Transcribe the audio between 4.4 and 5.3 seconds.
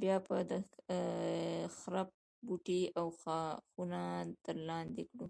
تر لاندې کړو.